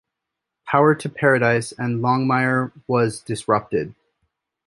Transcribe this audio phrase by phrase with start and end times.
[0.65, 3.93] Power to Paradise and Longmire was disrupted.